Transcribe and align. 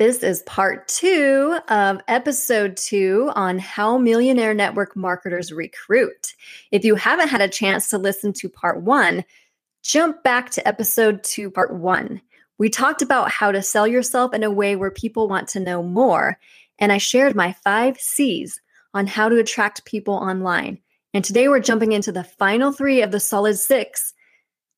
This 0.00 0.22
is 0.22 0.42
part 0.44 0.88
two 0.88 1.58
of 1.68 2.00
episode 2.08 2.78
two 2.78 3.30
on 3.34 3.58
how 3.58 3.98
Millionaire 3.98 4.54
Network 4.54 4.96
marketers 4.96 5.52
recruit. 5.52 6.32
If 6.70 6.86
you 6.86 6.94
haven't 6.94 7.28
had 7.28 7.42
a 7.42 7.48
chance 7.48 7.90
to 7.90 7.98
listen 7.98 8.32
to 8.32 8.48
part 8.48 8.80
one, 8.80 9.26
jump 9.82 10.22
back 10.22 10.48
to 10.52 10.66
episode 10.66 11.22
two, 11.22 11.50
part 11.50 11.74
one. 11.74 12.22
We 12.56 12.70
talked 12.70 13.02
about 13.02 13.30
how 13.30 13.52
to 13.52 13.62
sell 13.62 13.86
yourself 13.86 14.32
in 14.32 14.42
a 14.42 14.50
way 14.50 14.74
where 14.74 14.90
people 14.90 15.28
want 15.28 15.48
to 15.48 15.60
know 15.60 15.82
more. 15.82 16.38
And 16.78 16.90
I 16.90 16.96
shared 16.96 17.36
my 17.36 17.52
five 17.62 18.00
C's 18.00 18.58
on 18.94 19.06
how 19.06 19.28
to 19.28 19.36
attract 19.36 19.84
people 19.84 20.14
online. 20.14 20.78
And 21.12 21.22
today 21.22 21.46
we're 21.48 21.60
jumping 21.60 21.92
into 21.92 22.10
the 22.10 22.24
final 22.24 22.72
three 22.72 23.02
of 23.02 23.10
the 23.10 23.20
solid 23.20 23.58
six 23.58 24.14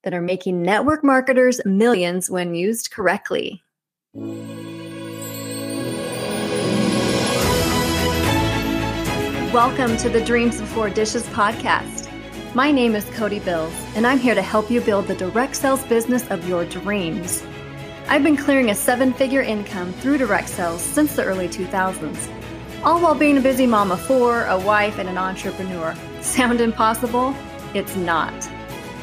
that 0.03 0.15
are 0.15 0.21
making 0.21 0.63
network 0.63 1.05
marketers 1.05 1.61
millions 1.65 2.29
when 2.29 2.57
used 2.57 2.91
correctly. 2.91 3.63
Welcome 9.53 9.99
to 9.99 10.09
the 10.09 10.25
Dreams 10.25 10.59
Before 10.63 10.89
Dishes 10.89 11.25
podcast. 11.25 12.09
My 12.55 12.73
name 12.73 12.95
is 12.95 13.05
Codi 13.05 13.45
Bills, 13.45 13.75
and 13.95 14.07
I'm 14.07 14.19
here 14.19 14.35
to 14.35 14.41
help 14.41 14.71
you 14.71 14.81
build 14.81 15.07
the 15.07 15.15
direct 15.15 15.57
sales 15.57 15.85
business 15.85 16.27
of 16.31 16.49
your 16.49 16.65
dreams. 16.65 17.45
I've 18.09 18.23
been 18.23 18.39
clearing 18.39 18.71
a 18.71 18.75
seven 18.75 19.13
figure 19.13 19.43
income 19.43 19.93
through 19.93 20.17
direct 20.17 20.49
sales 20.49 20.81
since 20.81 21.15
the 21.15 21.25
early 21.25 21.49
2000s, 21.49 22.83
all 22.83 22.99
while 23.03 23.15
being 23.15 23.37
a 23.37 23.43
busy 23.43 23.67
mom 23.67 23.93
of 23.93 24.01
four, 24.01 24.47
a 24.47 24.59
wife, 24.59 24.99
and 24.99 25.07
an 25.07 25.19
entrepreneur. 25.19 25.95
Sound 26.23 26.63
impossible? 26.63 27.37
It's 27.75 27.95
not. 27.95 28.33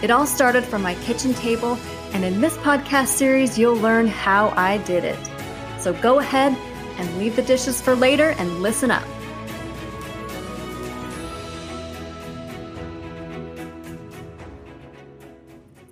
It 0.01 0.09
all 0.09 0.25
started 0.25 0.65
from 0.65 0.81
my 0.81 0.95
kitchen 0.95 1.35
table, 1.35 1.77
and 2.13 2.25
in 2.25 2.41
this 2.41 2.57
podcast 2.57 3.09
series, 3.09 3.59
you'll 3.59 3.75
learn 3.75 4.07
how 4.07 4.49
I 4.55 4.79
did 4.79 5.03
it. 5.03 5.29
So 5.77 5.93
go 5.93 6.17
ahead 6.17 6.57
and 6.97 7.17
leave 7.19 7.35
the 7.35 7.43
dishes 7.43 7.79
for 7.79 7.93
later 7.93 8.31
and 8.39 8.63
listen 8.63 8.89
up. 8.89 9.05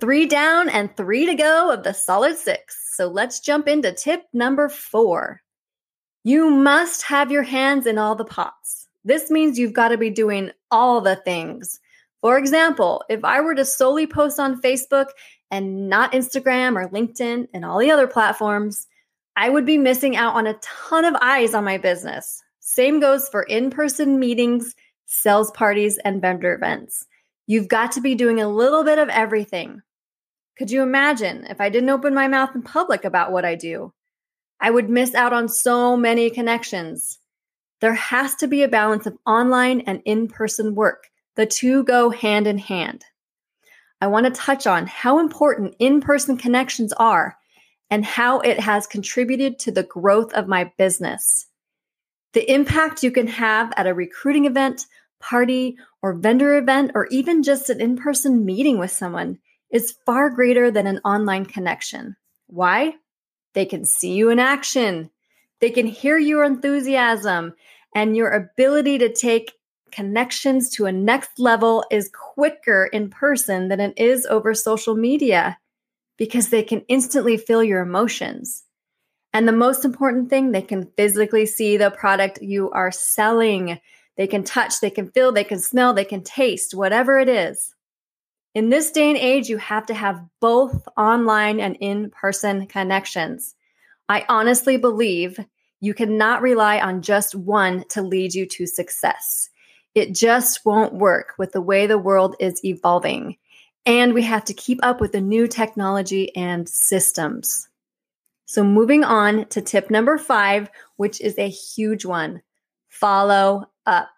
Three 0.00 0.26
down 0.26 0.68
and 0.68 0.96
three 0.96 1.26
to 1.26 1.34
go 1.34 1.72
of 1.72 1.82
the 1.82 1.92
solid 1.92 2.36
six. 2.36 2.94
So 2.94 3.08
let's 3.08 3.40
jump 3.40 3.66
into 3.66 3.92
tip 3.92 4.24
number 4.32 4.68
four. 4.68 5.42
You 6.22 6.50
must 6.50 7.02
have 7.02 7.32
your 7.32 7.42
hands 7.42 7.86
in 7.86 7.98
all 7.98 8.14
the 8.14 8.24
pots. 8.24 8.86
This 9.04 9.28
means 9.28 9.58
you've 9.58 9.72
got 9.72 9.88
to 9.88 9.98
be 9.98 10.10
doing 10.10 10.52
all 10.70 11.00
the 11.00 11.16
things. 11.16 11.80
For 12.20 12.38
example, 12.38 13.02
if 13.08 13.24
I 13.24 13.40
were 13.40 13.56
to 13.56 13.64
solely 13.64 14.06
post 14.06 14.38
on 14.38 14.60
Facebook 14.60 15.06
and 15.50 15.88
not 15.88 16.12
Instagram 16.12 16.76
or 16.76 16.88
LinkedIn 16.88 17.48
and 17.52 17.64
all 17.64 17.78
the 17.78 17.90
other 17.90 18.06
platforms, 18.06 18.86
I 19.34 19.48
would 19.48 19.66
be 19.66 19.78
missing 19.78 20.16
out 20.16 20.34
on 20.34 20.46
a 20.46 20.58
ton 20.62 21.04
of 21.04 21.16
eyes 21.20 21.54
on 21.54 21.64
my 21.64 21.78
business. 21.78 22.42
Same 22.60 23.00
goes 23.00 23.28
for 23.28 23.42
in 23.44 23.70
person 23.70 24.20
meetings, 24.20 24.74
sales 25.06 25.50
parties, 25.52 25.98
and 26.04 26.20
vendor 26.20 26.54
events. 26.54 27.06
You've 27.46 27.68
got 27.68 27.92
to 27.92 28.00
be 28.00 28.14
doing 28.14 28.40
a 28.40 28.48
little 28.48 28.84
bit 28.84 28.98
of 28.98 29.08
everything. 29.08 29.80
Could 30.58 30.72
you 30.72 30.82
imagine 30.82 31.46
if 31.48 31.60
I 31.60 31.68
didn't 31.68 31.90
open 31.90 32.14
my 32.14 32.26
mouth 32.26 32.50
in 32.52 32.62
public 32.62 33.04
about 33.04 33.30
what 33.30 33.44
I 33.44 33.54
do? 33.54 33.92
I 34.60 34.72
would 34.72 34.90
miss 34.90 35.14
out 35.14 35.32
on 35.32 35.48
so 35.48 35.96
many 35.96 36.30
connections. 36.30 37.20
There 37.80 37.94
has 37.94 38.34
to 38.36 38.48
be 38.48 38.64
a 38.64 38.68
balance 38.68 39.06
of 39.06 39.16
online 39.24 39.82
and 39.82 40.02
in 40.04 40.26
person 40.26 40.74
work. 40.74 41.10
The 41.36 41.46
two 41.46 41.84
go 41.84 42.10
hand 42.10 42.48
in 42.48 42.58
hand. 42.58 43.04
I 44.00 44.08
want 44.08 44.26
to 44.26 44.32
touch 44.32 44.66
on 44.66 44.88
how 44.88 45.20
important 45.20 45.76
in 45.78 46.00
person 46.00 46.36
connections 46.36 46.92
are 46.92 47.36
and 47.88 48.04
how 48.04 48.40
it 48.40 48.58
has 48.58 48.88
contributed 48.88 49.60
to 49.60 49.70
the 49.70 49.84
growth 49.84 50.32
of 50.32 50.48
my 50.48 50.72
business. 50.76 51.46
The 52.32 52.52
impact 52.52 53.04
you 53.04 53.12
can 53.12 53.28
have 53.28 53.72
at 53.76 53.86
a 53.86 53.94
recruiting 53.94 54.46
event, 54.46 54.86
party, 55.20 55.76
or 56.02 56.14
vendor 56.14 56.58
event, 56.58 56.92
or 56.96 57.06
even 57.06 57.44
just 57.44 57.70
an 57.70 57.80
in 57.80 57.96
person 57.96 58.44
meeting 58.44 58.78
with 58.78 58.90
someone 58.90 59.38
is 59.70 59.96
far 60.06 60.30
greater 60.30 60.70
than 60.70 60.86
an 60.86 61.00
online 61.04 61.44
connection. 61.44 62.16
Why? 62.46 62.94
They 63.54 63.66
can 63.66 63.84
see 63.84 64.12
you 64.12 64.30
in 64.30 64.38
action, 64.38 65.10
they 65.60 65.70
can 65.70 65.86
hear 65.86 66.18
your 66.18 66.44
enthusiasm, 66.44 67.54
and 67.94 68.16
your 68.16 68.30
ability 68.30 68.98
to 68.98 69.12
take 69.12 69.52
connections 69.90 70.70
to 70.70 70.86
a 70.86 70.92
next 70.92 71.38
level 71.38 71.84
is 71.90 72.10
quicker 72.14 72.88
in 72.92 73.10
person 73.10 73.68
than 73.68 73.80
it 73.80 73.94
is 73.96 74.26
over 74.26 74.54
social 74.54 74.94
media 74.94 75.58
because 76.16 76.50
they 76.50 76.62
can 76.62 76.82
instantly 76.88 77.36
feel 77.36 77.64
your 77.64 77.80
emotions. 77.80 78.64
And 79.32 79.46
the 79.46 79.52
most 79.52 79.84
important 79.84 80.30
thing, 80.30 80.52
they 80.52 80.62
can 80.62 80.90
physically 80.96 81.46
see 81.46 81.76
the 81.76 81.90
product 81.90 82.42
you 82.42 82.70
are 82.70 82.90
selling. 82.90 83.78
They 84.16 84.26
can 84.26 84.42
touch, 84.42 84.80
they 84.80 84.90
can 84.90 85.10
feel, 85.10 85.32
they 85.32 85.44
can 85.44 85.60
smell, 85.60 85.92
they 85.94 86.04
can 86.04 86.22
taste, 86.22 86.74
whatever 86.74 87.18
it 87.18 87.28
is. 87.28 87.74
In 88.54 88.70
this 88.70 88.90
day 88.90 89.08
and 89.08 89.18
age, 89.18 89.48
you 89.48 89.58
have 89.58 89.86
to 89.86 89.94
have 89.94 90.24
both 90.40 90.88
online 90.96 91.60
and 91.60 91.76
in 91.80 92.10
person 92.10 92.66
connections. 92.66 93.54
I 94.08 94.24
honestly 94.28 94.76
believe 94.76 95.38
you 95.80 95.94
cannot 95.94 96.42
rely 96.42 96.80
on 96.80 97.02
just 97.02 97.34
one 97.34 97.84
to 97.90 98.02
lead 98.02 98.34
you 98.34 98.46
to 98.46 98.66
success. 98.66 99.50
It 99.94 100.14
just 100.14 100.64
won't 100.64 100.94
work 100.94 101.34
with 101.38 101.52
the 101.52 101.60
way 101.60 101.86
the 101.86 101.98
world 101.98 102.36
is 102.40 102.64
evolving. 102.64 103.36
And 103.86 104.12
we 104.12 104.22
have 104.22 104.44
to 104.46 104.54
keep 104.54 104.80
up 104.82 105.00
with 105.00 105.12
the 105.12 105.20
new 105.20 105.46
technology 105.46 106.34
and 106.34 106.68
systems. 106.68 107.68
So, 108.46 108.64
moving 108.64 109.04
on 109.04 109.46
to 109.48 109.60
tip 109.60 109.90
number 109.90 110.18
five, 110.18 110.70
which 110.96 111.20
is 111.20 111.38
a 111.38 111.48
huge 111.48 112.04
one 112.04 112.42
follow 112.88 113.66
up. 113.86 114.08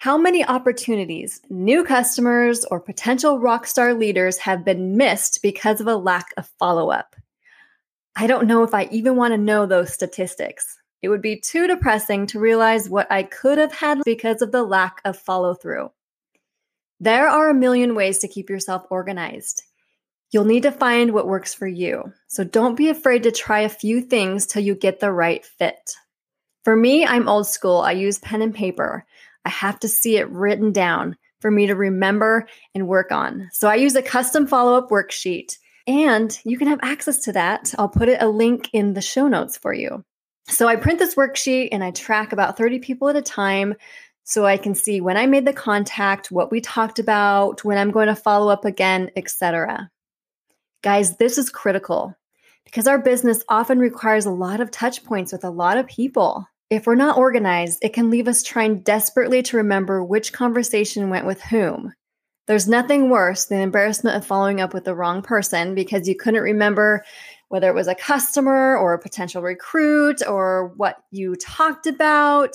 How 0.00 0.16
many 0.16 0.42
opportunities, 0.42 1.42
new 1.50 1.84
customers, 1.84 2.64
or 2.64 2.80
potential 2.80 3.38
rockstar 3.38 3.98
leaders 3.98 4.38
have 4.38 4.64
been 4.64 4.96
missed 4.96 5.42
because 5.42 5.78
of 5.78 5.86
a 5.88 5.94
lack 5.94 6.32
of 6.38 6.48
follow 6.58 6.88
up? 6.90 7.14
I 8.16 8.26
don't 8.26 8.46
know 8.46 8.62
if 8.62 8.72
I 8.72 8.84
even 8.84 9.16
want 9.16 9.34
to 9.34 9.36
know 9.36 9.66
those 9.66 9.92
statistics. 9.92 10.78
It 11.02 11.10
would 11.10 11.20
be 11.20 11.38
too 11.38 11.66
depressing 11.66 12.28
to 12.28 12.40
realize 12.40 12.88
what 12.88 13.12
I 13.12 13.24
could 13.24 13.58
have 13.58 13.74
had 13.74 13.98
because 14.06 14.40
of 14.40 14.52
the 14.52 14.62
lack 14.62 15.02
of 15.04 15.18
follow 15.18 15.52
through. 15.52 15.90
There 16.98 17.28
are 17.28 17.50
a 17.50 17.54
million 17.54 17.94
ways 17.94 18.20
to 18.20 18.28
keep 18.28 18.48
yourself 18.48 18.86
organized. 18.88 19.64
You'll 20.30 20.46
need 20.46 20.62
to 20.62 20.72
find 20.72 21.12
what 21.12 21.28
works 21.28 21.52
for 21.52 21.66
you. 21.66 22.10
So 22.26 22.42
don't 22.42 22.74
be 22.74 22.88
afraid 22.88 23.24
to 23.24 23.32
try 23.32 23.60
a 23.60 23.68
few 23.68 24.00
things 24.00 24.46
till 24.46 24.62
you 24.62 24.74
get 24.74 25.00
the 25.00 25.12
right 25.12 25.44
fit. 25.44 25.94
For 26.64 26.74
me, 26.74 27.04
I'm 27.04 27.28
old 27.28 27.46
school. 27.46 27.80
I 27.80 27.92
use 27.92 28.18
pen 28.18 28.40
and 28.40 28.54
paper. 28.54 29.04
I 29.44 29.50
have 29.50 29.80
to 29.80 29.88
see 29.88 30.16
it 30.16 30.30
written 30.30 30.72
down 30.72 31.16
for 31.40 31.50
me 31.50 31.66
to 31.66 31.74
remember 31.74 32.46
and 32.74 32.86
work 32.86 33.12
on. 33.12 33.48
So 33.52 33.68
I 33.68 33.76
use 33.76 33.94
a 33.94 34.02
custom 34.02 34.46
follow 34.46 34.74
up 34.74 34.90
worksheet, 34.90 35.56
and 35.86 36.38
you 36.44 36.58
can 36.58 36.68
have 36.68 36.80
access 36.82 37.18
to 37.24 37.32
that. 37.32 37.74
I'll 37.78 37.88
put 37.88 38.08
it 38.08 38.22
a 38.22 38.28
link 38.28 38.68
in 38.72 38.94
the 38.94 39.00
show 39.00 39.28
notes 39.28 39.56
for 39.56 39.72
you. 39.72 40.04
So 40.48 40.68
I 40.68 40.76
print 40.76 40.98
this 40.98 41.14
worksheet 41.14 41.68
and 41.72 41.82
I 41.82 41.92
track 41.92 42.32
about 42.32 42.56
30 42.56 42.80
people 42.80 43.08
at 43.08 43.16
a 43.16 43.22
time 43.22 43.74
so 44.24 44.44
I 44.44 44.58
can 44.58 44.74
see 44.74 45.00
when 45.00 45.16
I 45.16 45.26
made 45.26 45.44
the 45.44 45.52
contact, 45.52 46.30
what 46.30 46.50
we 46.50 46.60
talked 46.60 46.98
about, 46.98 47.64
when 47.64 47.78
I'm 47.78 47.90
going 47.90 48.08
to 48.08 48.16
follow 48.16 48.52
up 48.52 48.64
again, 48.64 49.10
etc. 49.16 49.90
Guys, 50.82 51.16
this 51.16 51.38
is 51.38 51.50
critical 51.50 52.16
because 52.64 52.86
our 52.86 52.98
business 52.98 53.42
often 53.48 53.78
requires 53.78 54.26
a 54.26 54.30
lot 54.30 54.60
of 54.60 54.70
touch 54.70 55.04
points 55.04 55.32
with 55.32 55.44
a 55.44 55.50
lot 55.50 55.78
of 55.78 55.86
people. 55.86 56.46
If 56.70 56.86
we're 56.86 56.94
not 56.94 57.18
organized, 57.18 57.80
it 57.82 57.92
can 57.92 58.10
leave 58.10 58.28
us 58.28 58.44
trying 58.44 58.82
desperately 58.82 59.42
to 59.42 59.56
remember 59.56 60.04
which 60.04 60.32
conversation 60.32 61.10
went 61.10 61.26
with 61.26 61.42
whom. 61.42 61.92
There's 62.46 62.68
nothing 62.68 63.10
worse 63.10 63.46
than 63.46 63.60
embarrassment 63.60 64.16
of 64.16 64.24
following 64.24 64.60
up 64.60 64.72
with 64.72 64.84
the 64.84 64.94
wrong 64.94 65.20
person 65.20 65.74
because 65.74 66.06
you 66.06 66.14
couldn't 66.14 66.42
remember 66.42 67.04
whether 67.48 67.68
it 67.68 67.74
was 67.74 67.88
a 67.88 67.96
customer 67.96 68.76
or 68.76 68.94
a 68.94 69.00
potential 69.00 69.42
recruit 69.42 70.22
or 70.24 70.72
what 70.76 70.98
you 71.10 71.34
talked 71.34 71.88
about. 71.88 72.54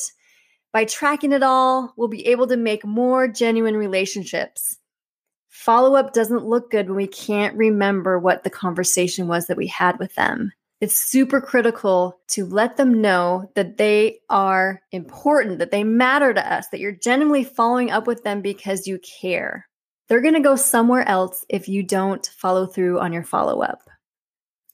By 0.72 0.86
tracking 0.86 1.34
it 1.34 1.44
all, 1.44 1.94
we'll 1.98 2.08
be 2.08 2.28
able 2.28 2.48
to 2.48 2.58
make 2.58 2.86
more 2.86 3.28
genuine 3.28 3.76
relationships. 3.76 4.78
Follow 5.50 5.96
up 5.96 6.14
doesn't 6.14 6.46
look 6.46 6.72
good 6.72 6.88
when 6.88 6.96
we 6.96 7.08
can't 7.08 7.58
remember 7.58 8.18
what 8.18 8.44
the 8.46 8.50
conversation 8.50 9.28
was 9.28 9.48
that 9.48 9.58
we 9.58 9.68
had 9.68 10.00
with 10.00 10.16
them 10.16 10.54
it's 10.86 10.96
super 10.96 11.42
critical 11.42 12.20
to 12.28 12.46
let 12.46 12.78
them 12.78 13.02
know 13.02 13.50
that 13.56 13.78
they 13.78 14.20
are 14.30 14.84
important, 14.92 15.58
that 15.58 15.72
they 15.72 15.84
matter 15.84 16.32
to 16.32 16.54
us, 16.54 16.68
that 16.68 16.80
you're 16.80 16.92
genuinely 16.92 17.44
following 17.44 17.90
up 17.90 18.06
with 18.06 18.24
them 18.24 18.40
because 18.40 18.86
you 18.86 19.00
care. 19.00 19.68
They're 20.08 20.22
going 20.22 20.36
to 20.36 20.42
go 20.42 20.56
somewhere 20.56 21.02
else 21.10 21.44
if 21.50 21.68
you 21.68 21.82
don't 21.82 22.24
follow 22.38 22.68
through 22.68 23.00
on 23.00 23.14
your 23.14 23.24
follow 23.24 23.64
up. 23.64 23.80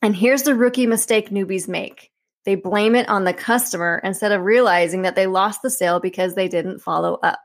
And 0.02 0.14
here's 0.14 0.44
the 0.44 0.54
rookie 0.54 0.86
mistake 0.86 1.30
newbies 1.30 1.70
make 1.70 2.12
they 2.44 2.56
blame 2.56 2.94
it 2.94 3.08
on 3.08 3.24
the 3.24 3.34
customer 3.34 4.02
instead 4.04 4.34
of 4.34 4.42
realizing 4.42 5.04
that 5.04 5.16
they 5.16 5.28
lost 5.28 5.62
the 5.62 5.70
sale 5.70 6.02
because 6.02 6.36
they 6.36 6.50
didn't 6.50 6.80
follow 6.80 7.20
up. 7.24 7.40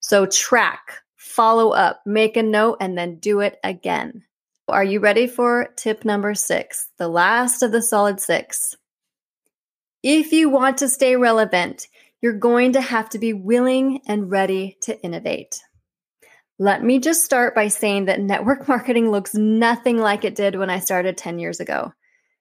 So, 0.00 0.26
track, 0.26 0.98
follow 1.14 1.70
up, 1.70 2.00
make 2.04 2.36
a 2.36 2.42
note, 2.42 2.78
and 2.80 2.98
then 2.98 3.20
do 3.20 3.38
it 3.38 3.60
again. 3.62 4.24
Are 4.68 4.84
you 4.84 5.00
ready 5.00 5.26
for 5.26 5.68
tip 5.76 6.06
number 6.06 6.34
six, 6.34 6.88
the 6.96 7.08
last 7.08 7.62
of 7.62 7.70
the 7.70 7.82
solid 7.82 8.18
six? 8.18 8.74
If 10.02 10.32
you 10.32 10.48
want 10.48 10.78
to 10.78 10.88
stay 10.88 11.16
relevant, 11.16 11.86
you're 12.22 12.38
going 12.38 12.72
to 12.72 12.80
have 12.80 13.10
to 13.10 13.18
be 13.18 13.34
willing 13.34 14.00
and 14.06 14.30
ready 14.30 14.78
to 14.82 14.98
innovate. 15.02 15.62
Let 16.58 16.82
me 16.82 16.98
just 16.98 17.26
start 17.26 17.54
by 17.54 17.68
saying 17.68 18.06
that 18.06 18.20
network 18.20 18.66
marketing 18.68 19.10
looks 19.10 19.34
nothing 19.34 19.98
like 19.98 20.24
it 20.24 20.34
did 20.34 20.56
when 20.56 20.70
I 20.70 20.78
started 20.78 21.18
10 21.18 21.38
years 21.38 21.60
ago. 21.60 21.92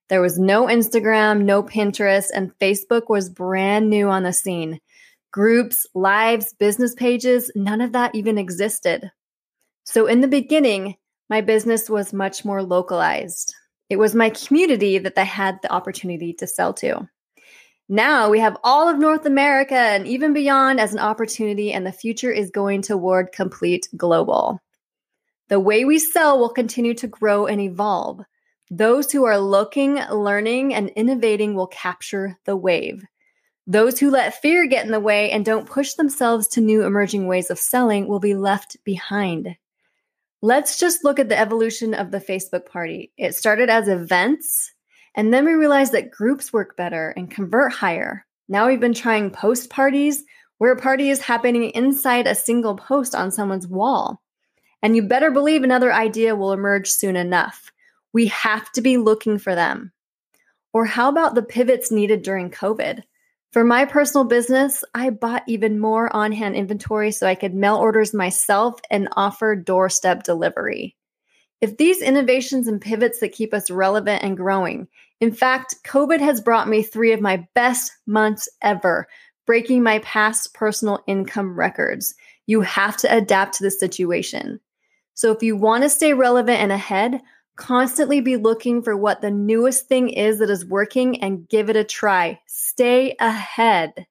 There 0.07 0.21
was 0.21 0.39
no 0.39 0.67
Instagram, 0.67 1.43
no 1.43 1.61
Pinterest, 1.61 2.27
and 2.33 2.57
Facebook 2.57 3.09
was 3.09 3.29
brand 3.29 3.89
new 3.89 4.07
on 4.07 4.23
the 4.23 4.31
scene. 4.31 4.79
Groups, 5.33 5.85
lives, 5.93 6.53
business 6.53 6.95
pages, 6.95 7.51
none 7.53 7.81
of 7.81 7.91
that 7.91 8.15
even 8.15 8.37
existed. 8.37 9.11
So, 9.83 10.07
in 10.07 10.21
the 10.21 10.27
beginning, 10.29 10.95
my 11.29 11.41
business 11.41 11.89
was 11.89 12.13
much 12.13 12.45
more 12.45 12.61
localized. 12.61 13.55
It 13.89 13.97
was 13.97 14.15
my 14.15 14.29
community 14.29 14.97
that 14.97 15.17
I 15.17 15.23
had 15.23 15.59
the 15.61 15.71
opportunity 15.71 16.33
to 16.33 16.47
sell 16.47 16.73
to. 16.75 17.07
Now 17.89 18.29
we 18.29 18.39
have 18.39 18.57
all 18.63 18.87
of 18.87 18.97
North 18.97 19.25
America 19.25 19.75
and 19.75 20.07
even 20.07 20.33
beyond 20.33 20.79
as 20.79 20.93
an 20.93 20.99
opportunity, 20.99 21.73
and 21.73 21.85
the 21.85 21.91
future 21.91 22.31
is 22.31 22.49
going 22.49 22.81
toward 22.81 23.31
complete 23.33 23.87
global. 23.97 24.59
The 25.49 25.59
way 25.59 25.85
we 25.85 25.99
sell 25.99 26.39
will 26.39 26.49
continue 26.49 26.93
to 26.95 27.07
grow 27.07 27.45
and 27.45 27.59
evolve. 27.59 28.21
Those 28.71 29.11
who 29.11 29.25
are 29.25 29.37
looking, 29.37 29.95
learning, 30.09 30.73
and 30.73 30.89
innovating 30.89 31.53
will 31.53 31.67
capture 31.67 32.37
the 32.45 32.55
wave. 32.55 33.03
Those 33.67 33.99
who 33.99 34.09
let 34.09 34.41
fear 34.41 34.65
get 34.65 34.85
in 34.85 34.91
the 34.91 34.99
way 34.99 35.29
and 35.31 35.45
don't 35.45 35.69
push 35.69 35.93
themselves 35.93 36.47
to 36.49 36.61
new 36.61 36.83
emerging 36.83 37.27
ways 37.27 37.49
of 37.49 37.59
selling 37.59 38.07
will 38.07 38.19
be 38.19 38.35
left 38.35 38.77
behind. 38.83 39.55
Let's 40.43 40.77
just 40.77 41.05
look 41.05 41.19
at 41.19 41.29
the 41.29 41.39
evolution 41.39 41.93
of 41.93 42.11
the 42.11 42.19
Facebook 42.19 42.65
party. 42.65 43.13
It 43.17 43.33
started 43.33 43.69
as 43.69 43.87
events, 43.87 44.73
and 45.15 45.33
then 45.33 45.45
we 45.45 45.53
realized 45.53 45.93
that 45.93 46.11
groups 46.11 46.51
work 46.51 46.75
better 46.75 47.13
and 47.15 47.31
convert 47.31 47.71
higher. 47.71 48.25
Now 48.49 48.67
we've 48.67 48.81
been 48.81 48.93
trying 48.93 49.31
post 49.31 49.69
parties, 49.69 50.25
where 50.57 50.73
a 50.73 50.81
party 50.81 51.09
is 51.09 51.21
happening 51.21 51.69
inside 51.69 52.27
a 52.27 52.35
single 52.35 52.75
post 52.75 53.15
on 53.15 53.31
someone's 53.31 53.69
wall. 53.69 54.21
And 54.81 54.97
you 54.97 55.03
better 55.03 55.31
believe 55.31 55.63
another 55.63 55.93
idea 55.93 56.35
will 56.35 56.51
emerge 56.51 56.89
soon 56.89 57.15
enough. 57.15 57.71
We 58.11 58.27
have 58.27 58.69
to 58.73 58.81
be 58.81 58.97
looking 58.97 59.37
for 59.37 59.55
them. 59.55 59.93
Or 60.73 60.85
how 60.85 61.07
about 61.07 61.35
the 61.35 61.41
pivots 61.41 61.89
needed 61.89 62.21
during 62.21 62.51
COVID? 62.51 63.03
For 63.53 63.63
my 63.63 63.85
personal 63.85 64.25
business, 64.25 64.83
I 64.95 65.11
bought 65.11 65.43
even 65.45 65.79
more 65.79 66.13
on 66.15 66.31
hand 66.31 66.55
inventory 66.55 67.11
so 67.11 67.27
I 67.27 67.35
could 67.35 67.53
mail 67.53 67.75
orders 67.75 68.11
myself 68.11 68.79
and 68.89 69.07
offer 69.15 69.55
doorstep 69.55 70.23
delivery. 70.23 70.95
If 71.61 71.77
these 71.77 72.01
innovations 72.01 72.67
and 72.67 72.81
pivots 72.81 73.19
that 73.19 73.31
keep 73.31 73.53
us 73.53 73.69
relevant 73.69 74.23
and 74.23 74.35
growing, 74.35 74.87
in 75.21 75.31
fact, 75.31 75.75
COVID 75.85 76.19
has 76.19 76.41
brought 76.41 76.67
me 76.67 76.81
three 76.81 77.13
of 77.13 77.21
my 77.21 77.47
best 77.53 77.91
months 78.07 78.49
ever, 78.63 79.07
breaking 79.45 79.83
my 79.83 79.99
past 79.99 80.55
personal 80.55 81.03
income 81.05 81.55
records. 81.55 82.15
You 82.47 82.61
have 82.61 82.97
to 82.97 83.15
adapt 83.15 83.53
to 83.57 83.63
the 83.63 83.71
situation. 83.71 84.59
So 85.13 85.31
if 85.31 85.43
you 85.43 85.55
want 85.55 85.83
to 85.83 85.89
stay 85.89 86.13
relevant 86.13 86.59
and 86.59 86.71
ahead, 86.71 87.21
Constantly 87.55 88.19
be 88.21 88.35
looking 88.37 88.81
for 88.81 88.97
what 88.97 89.21
the 89.21 89.29
newest 89.29 89.87
thing 89.87 90.09
is 90.09 90.39
that 90.39 90.49
is 90.49 90.65
working 90.65 91.21
and 91.21 91.47
give 91.47 91.69
it 91.69 91.75
a 91.75 91.83
try. 91.83 92.39
Stay 92.47 93.15
ahead. 93.19 94.07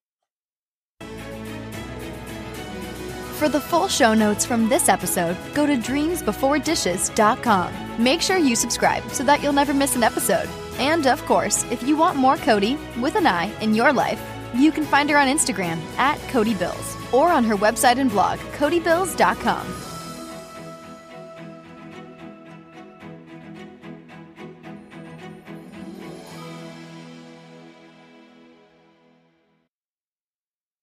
For 3.42 3.48
the 3.48 3.60
full 3.60 3.88
show 3.88 4.14
notes 4.14 4.44
from 4.44 4.68
this 4.68 4.88
episode, 4.88 5.36
go 5.52 5.66
to 5.66 5.76
dreamsbeforedishes.com. 5.76 7.72
Make 7.98 8.22
sure 8.22 8.36
you 8.36 8.54
subscribe 8.54 9.10
so 9.10 9.24
that 9.24 9.42
you'll 9.42 9.52
never 9.52 9.74
miss 9.74 9.96
an 9.96 10.04
episode. 10.04 10.48
And 10.78 11.08
of 11.08 11.20
course, 11.24 11.64
if 11.72 11.82
you 11.82 11.96
want 11.96 12.16
more 12.16 12.36
Codi 12.36 12.78
with 13.00 13.16
an 13.16 13.26
I 13.26 13.46
in 13.60 13.74
your 13.74 13.92
life, 13.92 14.22
you 14.54 14.70
can 14.70 14.84
find 14.84 15.10
her 15.10 15.18
on 15.18 15.26
Instagram 15.26 15.80
at 15.98 16.18
Codi 16.30 16.56
Bills 16.56 16.96
or 17.12 17.32
on 17.32 17.42
her 17.42 17.56
website 17.56 17.98
and 17.98 18.10
blog, 18.10 18.38
CodiBills.com. 18.56 19.91